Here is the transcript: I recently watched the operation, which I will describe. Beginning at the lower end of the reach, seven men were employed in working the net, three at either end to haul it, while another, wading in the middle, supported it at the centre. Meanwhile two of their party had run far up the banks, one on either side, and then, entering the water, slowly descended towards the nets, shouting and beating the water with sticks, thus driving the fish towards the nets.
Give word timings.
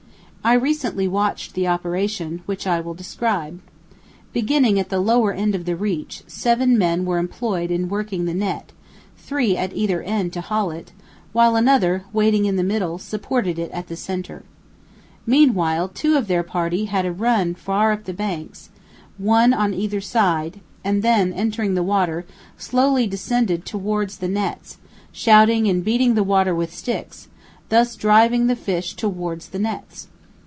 I 0.43 0.53
recently 0.55 1.07
watched 1.07 1.53
the 1.53 1.67
operation, 1.67 2.41
which 2.47 2.65
I 2.65 2.81
will 2.81 2.95
describe. 2.95 3.59
Beginning 4.33 4.79
at 4.79 4.89
the 4.89 4.99
lower 4.99 5.31
end 5.33 5.53
of 5.53 5.65
the 5.65 5.75
reach, 5.75 6.23
seven 6.25 6.79
men 6.79 7.05
were 7.05 7.19
employed 7.19 7.69
in 7.69 7.89
working 7.89 8.25
the 8.25 8.33
net, 8.33 8.71
three 9.19 9.55
at 9.55 9.71
either 9.75 10.01
end 10.01 10.33
to 10.33 10.41
haul 10.41 10.71
it, 10.71 10.93
while 11.31 11.55
another, 11.55 12.05
wading 12.11 12.45
in 12.45 12.55
the 12.55 12.63
middle, 12.63 12.97
supported 12.97 13.59
it 13.59 13.69
at 13.69 13.85
the 13.87 13.95
centre. 13.95 14.41
Meanwhile 15.27 15.89
two 15.89 16.17
of 16.17 16.25
their 16.27 16.41
party 16.41 16.85
had 16.85 17.19
run 17.19 17.53
far 17.53 17.91
up 17.91 18.05
the 18.05 18.11
banks, 18.13 18.71
one 19.19 19.53
on 19.53 19.75
either 19.75 20.01
side, 20.01 20.59
and 20.83 21.03
then, 21.03 21.31
entering 21.33 21.75
the 21.75 21.83
water, 21.83 22.25
slowly 22.57 23.05
descended 23.05 23.63
towards 23.63 24.17
the 24.17 24.27
nets, 24.27 24.79
shouting 25.11 25.67
and 25.67 25.85
beating 25.85 26.15
the 26.15 26.23
water 26.23 26.55
with 26.55 26.73
sticks, 26.73 27.27
thus 27.69 27.95
driving 27.95 28.47
the 28.47 28.55
fish 28.55 28.95
towards 28.95 29.49
the 29.49 29.59
nets. 29.59 30.07